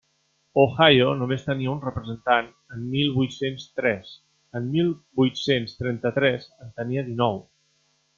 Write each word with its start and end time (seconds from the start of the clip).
Ohio 0.61 1.09
només 1.17 1.43
tenia 1.49 1.73
un 1.73 1.83
representant 1.83 2.47
en 2.77 2.87
mil 2.93 3.11
vuit-cents 3.17 3.67
tres; 3.81 4.15
en 4.61 4.65
mil 4.77 4.89
vuit-cents 5.21 5.77
trenta-tres 5.83 6.49
en 6.67 6.73
tenia 6.81 7.05
dinou. 7.13 7.39